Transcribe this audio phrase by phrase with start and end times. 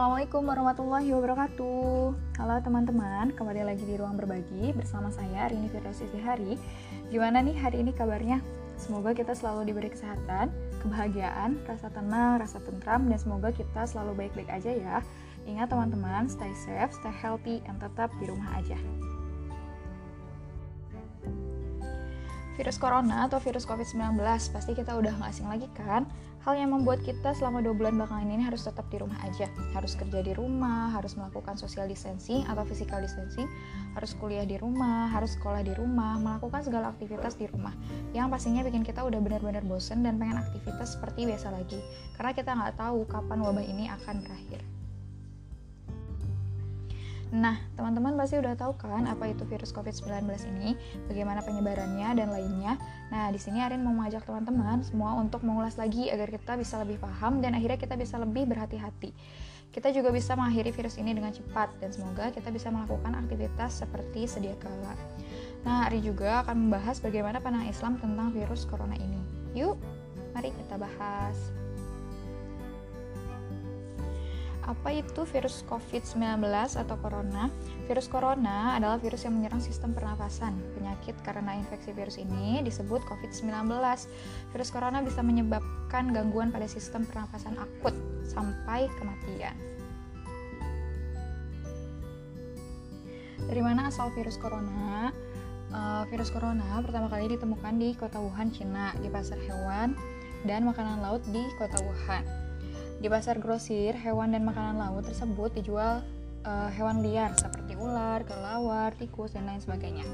[0.00, 6.56] Assalamualaikum warahmatullahi wabarakatuh Halo teman-teman, kembali lagi di Ruang Berbagi Bersama saya Rini Firdaus Hari.
[7.12, 8.40] Gimana nih hari ini kabarnya?
[8.80, 10.48] Semoga kita selalu diberi kesehatan,
[10.80, 14.96] kebahagiaan, rasa tenang, rasa tentram Dan semoga kita selalu baik-baik aja ya
[15.44, 18.80] Ingat teman-teman, stay safe, stay healthy, and tetap di rumah aja
[22.60, 24.20] Virus corona atau virus COVID-19
[24.52, 26.04] pasti kita udah gak asing lagi kan?
[26.44, 29.48] Hal yang membuat kita selama dua bulan belakangan ini harus tetap di rumah aja.
[29.72, 33.48] Harus kerja di rumah, harus melakukan social distancing atau physical distancing,
[33.96, 37.72] harus kuliah di rumah, harus sekolah di rumah, melakukan segala aktivitas di rumah.
[38.12, 41.80] Yang pastinya bikin kita udah benar-benar bosen dan pengen aktivitas seperti biasa lagi.
[42.20, 44.60] Karena kita nggak tahu kapan wabah ini akan berakhir.
[47.30, 50.74] Nah, teman-teman pasti udah tahu kan apa itu virus COVID-19 ini,
[51.06, 52.74] bagaimana penyebarannya dan lainnya.
[53.14, 56.98] Nah, di sini Arin mau mengajak teman-teman semua untuk mengulas lagi agar kita bisa lebih
[56.98, 59.14] paham dan akhirnya kita bisa lebih berhati-hati.
[59.70, 64.26] Kita juga bisa mengakhiri virus ini dengan cepat dan semoga kita bisa melakukan aktivitas seperti
[64.26, 64.98] sedia kala.
[65.62, 69.22] Nah, Ari juga akan membahas bagaimana pandangan Islam tentang virus corona ini.
[69.54, 69.78] Yuk,
[70.34, 71.59] mari kita bahas.
[74.70, 76.46] Apa itu virus COVID-19
[76.78, 77.50] atau corona?
[77.90, 80.54] Virus corona adalah virus yang menyerang sistem pernafasan.
[80.78, 83.66] Penyakit karena infeksi virus ini disebut COVID-19.
[84.54, 89.58] Virus corona bisa menyebabkan gangguan pada sistem pernafasan akut sampai kematian.
[93.50, 95.10] Dari mana asal virus corona?
[95.74, 99.98] Uh, virus corona pertama kali ditemukan di kota Wuhan, Cina, di pasar hewan
[100.46, 102.39] dan makanan laut di kota Wuhan.
[103.00, 106.04] Di pasar grosir, hewan dan makanan laut tersebut dijual
[106.44, 110.04] uh, hewan liar seperti ular, kelawar, tikus, dan lain sebagainya.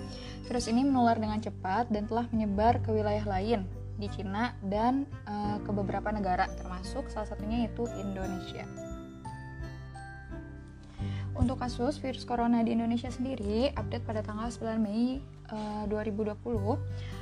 [0.46, 3.66] Virus ini menular dengan cepat dan telah menyebar ke wilayah lain
[3.98, 8.62] di Cina dan uh, ke beberapa negara, termasuk salah satunya yaitu Indonesia.
[11.36, 15.20] Untuk kasus virus corona di Indonesia sendiri, update pada tanggal 9 Mei
[15.50, 16.38] uh, 2020,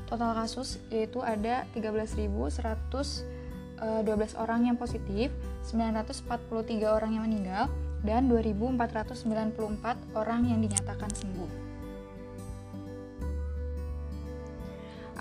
[0.06, 3.42] total kasus yaitu ada 13.100
[3.80, 5.34] 12 eh, orang yang positif,
[5.66, 7.66] 943 orang yang meninggal,
[8.04, 11.50] dan 2.494 orang yang dinyatakan sembuh.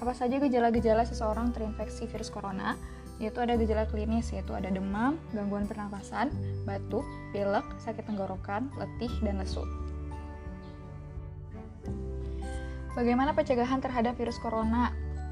[0.04, 2.76] Apa saja gejala-gejala seseorang terinfeksi virus corona?
[3.24, 6.28] Yaitu ada gejala klinis, yaitu ada demam, gangguan pernafasan,
[6.68, 9.64] batuk, pilek, sakit tenggorokan, letih, dan lesu.
[13.00, 14.92] Bagaimana pencegahan terhadap virus corona?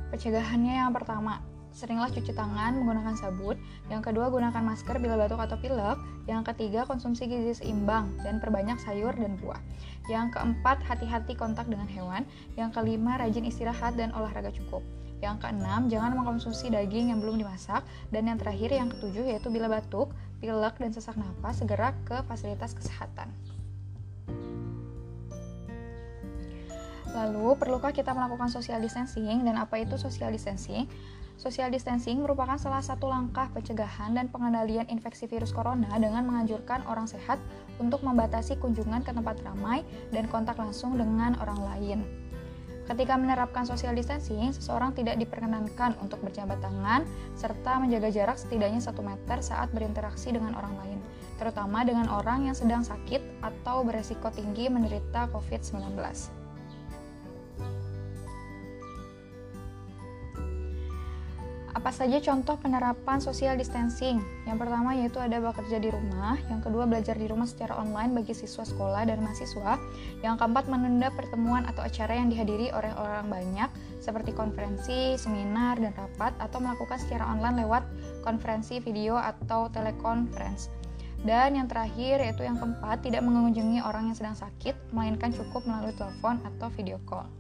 [0.10, 3.56] Pencegahannya yang pertama, seringlah cuci tangan menggunakan sabun.
[3.88, 5.98] Yang kedua, gunakan masker bila batuk atau pilek.
[6.28, 9.60] Yang ketiga, konsumsi gizi seimbang dan perbanyak sayur dan buah.
[10.12, 12.28] Yang keempat, hati-hati kontak dengan hewan.
[12.60, 14.84] Yang kelima, rajin istirahat dan olahraga cukup.
[15.22, 17.86] Yang keenam, jangan mengkonsumsi daging yang belum dimasak.
[18.10, 20.12] Dan yang terakhir, yang ketujuh, yaitu bila batuk,
[20.42, 23.30] pilek, dan sesak napas, segera ke fasilitas kesehatan.
[27.12, 30.88] Lalu, perlukah kita melakukan social distancing dan apa itu social distancing?
[31.40, 37.08] Social distancing merupakan salah satu langkah pencegahan dan pengendalian infeksi virus corona dengan menganjurkan orang
[37.08, 37.40] sehat
[37.80, 42.00] untuk membatasi kunjungan ke tempat ramai dan kontak langsung dengan orang lain.
[42.92, 47.08] Ketika menerapkan social distancing, seseorang tidak diperkenankan untuk berjabat tangan
[47.40, 51.00] serta menjaga jarak setidaknya 1 meter saat berinteraksi dengan orang lain,
[51.40, 56.41] terutama dengan orang yang sedang sakit atau beresiko tinggi menderita COVID-19.
[61.72, 64.20] Apa saja contoh penerapan social distancing?
[64.44, 68.36] Yang pertama yaitu ada bekerja di rumah, yang kedua belajar di rumah secara online bagi
[68.36, 69.80] siswa sekolah dan mahasiswa,
[70.20, 73.72] yang keempat menunda pertemuan atau acara yang dihadiri oleh orang banyak
[74.04, 77.88] seperti konferensi, seminar, dan rapat atau melakukan secara online lewat
[78.20, 80.68] konferensi video atau telekonferensi.
[81.24, 85.96] Dan yang terakhir yaitu yang keempat, tidak mengunjungi orang yang sedang sakit, melainkan cukup melalui
[85.96, 87.32] telepon atau video call.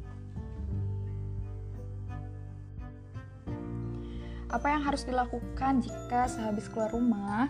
[4.51, 7.47] Apa yang harus dilakukan jika sehabis keluar rumah,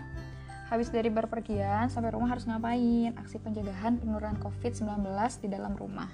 [0.70, 3.10] habis dari berpergian sampai rumah harus ngapain?
[3.18, 5.10] Aksi pencegahan penurunan COVID-19
[5.42, 6.06] di dalam rumah.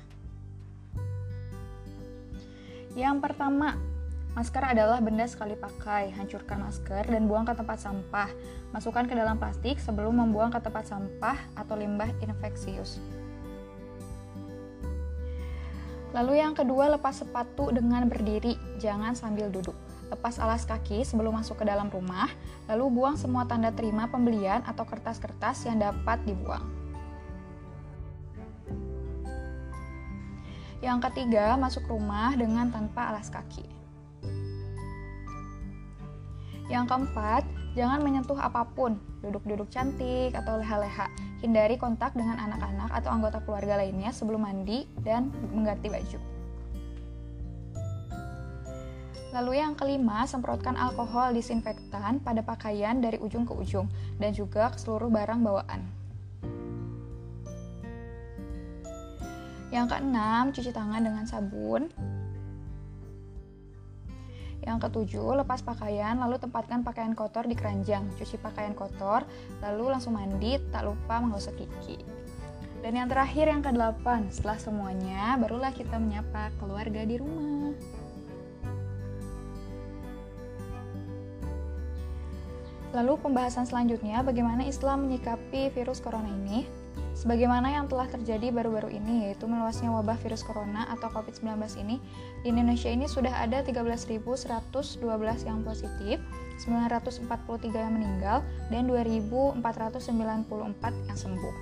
[2.96, 3.76] Yang pertama,
[4.32, 6.08] masker adalah benda sekali pakai.
[6.16, 8.32] Hancurkan masker dan buang ke tempat sampah.
[8.72, 12.96] Masukkan ke dalam plastik sebelum membuang ke tempat sampah atau limbah infeksius.
[16.16, 19.87] Lalu yang kedua, lepas sepatu dengan berdiri, jangan sambil duduk.
[20.08, 22.32] Lepas alas kaki sebelum masuk ke dalam rumah,
[22.64, 26.64] lalu buang semua tanda terima pembelian atau kertas-kertas yang dapat dibuang.
[30.80, 33.66] Yang ketiga, masuk rumah dengan tanpa alas kaki.
[36.68, 37.42] Yang keempat,
[37.76, 41.08] jangan menyentuh apa pun, duduk-duduk cantik atau leha-leha.
[41.42, 46.37] Hindari kontak dengan anak-anak atau anggota keluarga lainnya sebelum mandi dan mengganti baju.
[49.28, 53.84] Lalu yang kelima, semprotkan alkohol disinfektan pada pakaian dari ujung ke ujung
[54.16, 55.80] dan juga ke seluruh barang bawaan.
[59.68, 61.92] Yang keenam, cuci tangan dengan sabun.
[64.64, 68.08] Yang ketujuh, lepas pakaian lalu tempatkan pakaian kotor di keranjang.
[68.16, 69.28] Cuci pakaian kotor,
[69.60, 72.00] lalu langsung mandi, tak lupa menggosok gigi.
[72.80, 77.97] Dan yang terakhir yang kedelapan, setelah semuanya barulah kita menyapa keluarga di rumah.
[82.98, 86.66] Lalu pembahasan selanjutnya bagaimana Islam menyikapi virus corona ini?
[87.14, 92.02] Sebagaimana yang telah terjadi baru-baru ini yaitu meluasnya wabah virus corona atau COVID-19 ini,
[92.42, 94.42] di Indonesia ini sudah ada 13.112
[95.46, 96.18] yang positif,
[96.58, 99.62] 943 yang meninggal, dan 2.494
[101.06, 101.54] yang sembuh.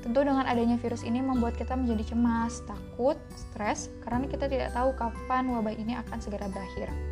[0.00, 4.96] Tentu dengan adanya virus ini membuat kita menjadi cemas, takut, stres, karena kita tidak tahu
[4.96, 7.11] kapan wabah ini akan segera berakhir.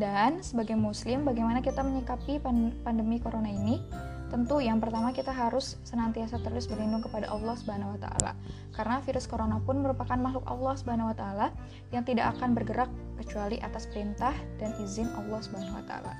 [0.00, 2.40] Dan sebagai muslim, bagaimana kita menyikapi
[2.80, 3.84] pandemi corona ini?
[4.32, 8.32] Tentu yang pertama kita harus senantiasa terus berlindung kepada Allah Subhanahu wa taala.
[8.72, 11.46] Karena virus corona pun merupakan makhluk Allah Subhanahu wa taala
[11.92, 12.88] yang tidak akan bergerak
[13.20, 16.14] kecuali atas perintah dan izin Allah Subhanahu wa taala.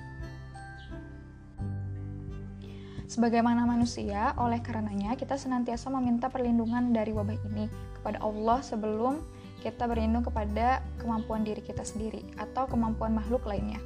[3.08, 7.66] Sebagaimana manusia, oleh karenanya kita senantiasa meminta perlindungan dari wabah ini
[7.96, 9.24] kepada Allah sebelum
[9.60, 13.76] kita berlindung kepada kemampuan diri kita sendiri atau kemampuan makhluk lainnya.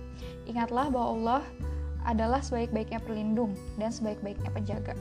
[0.46, 1.42] Ingatlah bahwa Allah
[2.06, 4.94] adalah sebaik-baiknya pelindung dan sebaik-baiknya penjaga.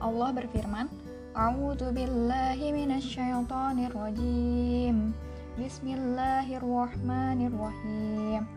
[0.00, 0.88] Allah berfirman,
[1.36, 5.12] A'udzu billahi minasyaitonir rajim.
[5.60, 8.48] Bismillahirrahmanirrahim.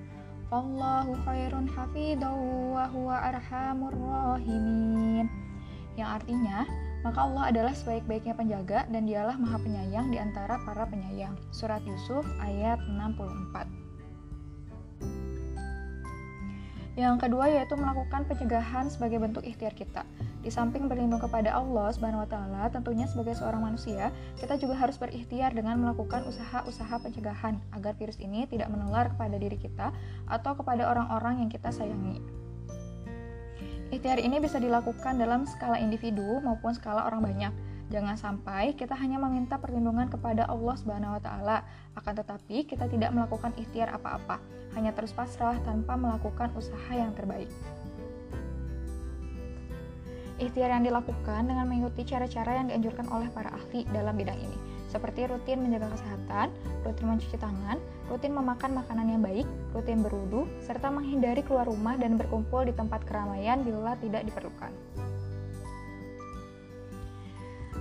[0.48, 5.28] Wallahu khairun hafidhan wa huwa arhamur rahimin.
[6.00, 6.64] Yang artinya,
[7.04, 11.36] maka Allah adalah sebaik-baiknya penjaga dan dialah maha penyayang di antara para penyayang.
[11.52, 13.84] Surat Yusuf ayat 64.
[16.94, 20.06] Yang kedua yaitu melakukan pencegahan sebagai bentuk ikhtiar kita.
[20.46, 25.00] Di samping berlindung kepada Allah Subhanahu wa taala, tentunya sebagai seorang manusia, kita juga harus
[25.02, 29.90] berikhtiar dengan melakukan usaha-usaha pencegahan agar virus ini tidak menular kepada diri kita
[30.30, 32.43] atau kepada orang-orang yang kita sayangi.
[33.94, 37.54] Ikhtiar ini bisa dilakukan dalam skala individu maupun skala orang banyak.
[37.94, 41.62] Jangan sampai kita hanya meminta perlindungan kepada Allah Subhanahu wa taala,
[41.94, 44.42] akan tetapi kita tidak melakukan ikhtiar apa-apa,
[44.74, 47.54] hanya terus pasrah tanpa melakukan usaha yang terbaik.
[50.42, 54.58] Ikhtiar yang dilakukan dengan mengikuti cara-cara yang dianjurkan oleh para ahli dalam bidang ini
[54.94, 56.54] seperti rutin menjaga kesehatan,
[56.86, 57.82] rutin mencuci tangan,
[58.14, 63.02] rutin memakan makanan yang baik, rutin berwudu, serta menghindari keluar rumah dan berkumpul di tempat
[63.10, 64.70] keramaian bila tidak diperlukan.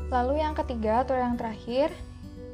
[0.08, 1.92] Lalu yang ketiga atau yang terakhir,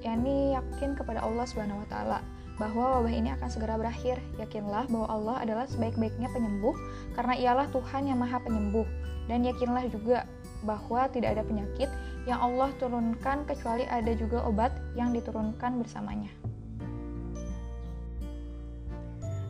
[0.02, 2.19] yakni yakin kepada Allah Subhanahu wa taala
[2.58, 4.19] bahwa wabah ini akan segera berakhir.
[4.43, 6.75] Yakinlah bahwa Allah adalah sebaik-baiknya penyembuh
[7.14, 8.87] karena ialah Tuhan yang Maha Penyembuh.
[9.31, 10.25] Dan yakinlah juga
[10.66, 11.90] bahwa tidak ada penyakit
[12.26, 16.31] yang Allah turunkan kecuali ada juga obat yang diturunkan bersamanya.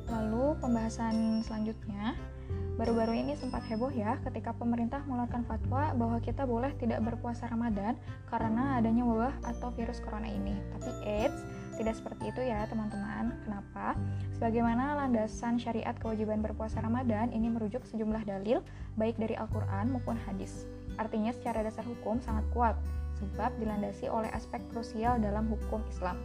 [0.09, 2.17] Lalu pembahasan selanjutnya,
[2.81, 7.99] baru-baru ini sempat heboh ya ketika pemerintah mengeluarkan fatwa bahwa kita boleh tidak berpuasa Ramadan
[8.31, 10.57] karena adanya wabah atau virus corona ini.
[10.73, 11.43] Tapi AIDS
[11.77, 13.37] tidak seperti itu ya teman-teman.
[13.43, 13.99] Kenapa?
[14.39, 18.63] Sebagaimana landasan syariat kewajiban berpuasa Ramadan ini merujuk sejumlah dalil
[18.97, 20.65] baik dari Al-Quran maupun hadis.
[20.99, 22.75] Artinya secara dasar hukum sangat kuat,
[23.23, 26.19] sebab dilandasi oleh aspek krusial dalam hukum Islam.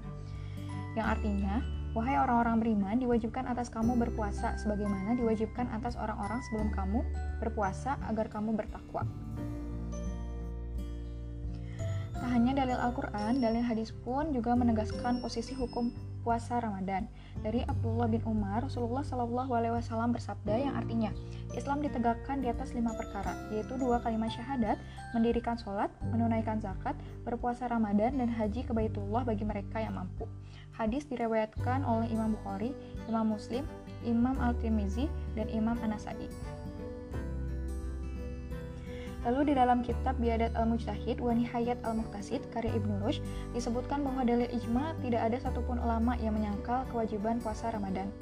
[0.91, 1.63] yang artinya
[1.95, 6.99] wahai orang-orang beriman diwajibkan atas kamu berpuasa sebagaimana diwajibkan atas orang-orang sebelum kamu
[7.39, 9.07] berpuasa agar kamu bertakwa
[12.26, 15.94] Tak hanya dalil Al-Quran, dalil hadis pun juga menegaskan posisi hukum
[16.26, 17.06] puasa Ramadan.
[17.38, 21.14] Dari Abdullah bin Umar, Rasulullah Shallallahu Alaihi Wasallam bersabda yang artinya
[21.54, 24.74] Islam ditegakkan di atas lima perkara, yaitu dua kalimat syahadat,
[25.14, 30.26] mendirikan sholat, menunaikan zakat, berpuasa Ramadan, dan haji ke Baitullah bagi mereka yang mampu.
[30.74, 32.74] Hadis direwayatkan oleh Imam Bukhari,
[33.06, 33.62] Imam Muslim,
[34.02, 35.06] Imam Al-Tirmizi,
[35.38, 36.26] dan Imam An-Nasai.
[39.24, 43.24] Lalu di dalam kitab Biadat Al-Mujtahid wa Nihayat Al-Muqtasid karya Ibnu Rushd
[43.56, 48.12] disebutkan bahwa dalil ijma tidak ada satupun ulama yang menyangkal kewajiban puasa Ramadan.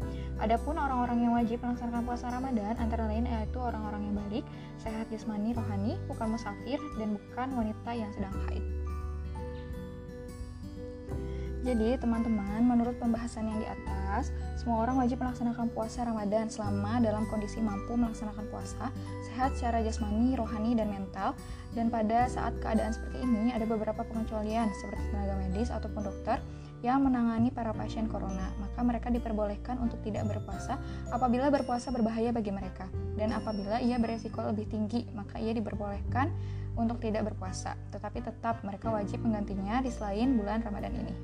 [0.40, 4.44] Adapun orang-orang yang wajib melaksanakan puasa Ramadan antara lain yaitu orang-orang yang balik,
[4.80, 8.64] sehat jasmani rohani, bukan musafir dan bukan wanita yang sedang haid.
[11.64, 14.28] Jadi, teman-teman, menurut pembahasan yang di atas,
[14.60, 18.92] semua orang wajib melaksanakan puasa Ramadan selama dalam kondisi mampu melaksanakan puasa,
[19.34, 21.34] sehat secara jasmani, rohani, dan mental.
[21.74, 26.38] Dan pada saat keadaan seperti ini, ada beberapa pengecualian seperti tenaga medis ataupun dokter
[26.86, 28.54] yang menangani para pasien corona.
[28.62, 30.78] Maka mereka diperbolehkan untuk tidak berpuasa
[31.10, 32.86] apabila berpuasa berbahaya bagi mereka.
[33.18, 36.30] Dan apabila ia beresiko lebih tinggi, maka ia diperbolehkan
[36.78, 37.74] untuk tidak berpuasa.
[37.90, 41.14] Tetapi tetap mereka wajib menggantinya di selain bulan Ramadan ini.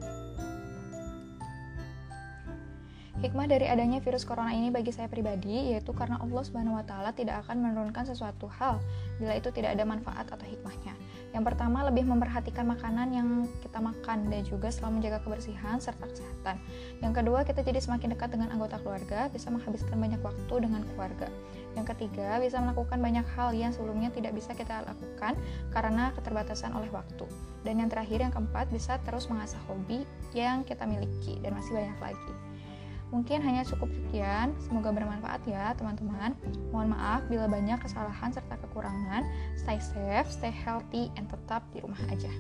[3.21, 7.13] Hikmah dari adanya virus corona ini bagi saya pribadi yaitu karena Allah Subhanahu wa taala
[7.13, 8.81] tidak akan menurunkan sesuatu hal
[9.21, 10.97] bila itu tidak ada manfaat atau hikmahnya.
[11.37, 13.29] Yang pertama, lebih memperhatikan makanan yang
[13.61, 16.57] kita makan dan juga selalu menjaga kebersihan serta kesehatan.
[17.05, 21.29] Yang kedua, kita jadi semakin dekat dengan anggota keluarga, bisa menghabiskan banyak waktu dengan keluarga.
[21.77, 25.37] Yang ketiga, bisa melakukan banyak hal yang sebelumnya tidak bisa kita lakukan
[25.71, 27.29] karena keterbatasan oleh waktu.
[27.69, 32.01] Dan yang terakhir, yang keempat, bisa terus mengasah hobi yang kita miliki dan masih banyak
[32.01, 32.50] lagi.
[33.11, 36.39] Mungkin hanya cukup sekian, semoga bermanfaat ya teman-teman.
[36.71, 39.27] Mohon maaf bila banyak kesalahan serta kekurangan.
[39.59, 42.31] Stay safe, stay healthy, and tetap di rumah aja.